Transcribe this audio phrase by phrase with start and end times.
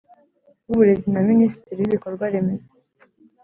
[0.65, 2.71] w Uburezi na Minisitiri w Ibikorwa Remezo